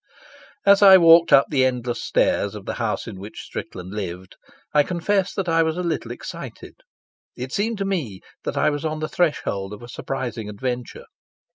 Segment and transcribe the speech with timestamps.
[0.65, 4.35] As I walked up the endless stairs of the house in which Strickland lived,
[4.73, 6.77] I confess that I was a little excited.
[7.35, 11.05] It seemed to me that I was on the threshold of a surprising adventure.